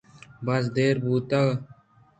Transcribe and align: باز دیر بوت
باز 0.45 0.65
دیر 0.75 0.95
بوت 1.03 1.29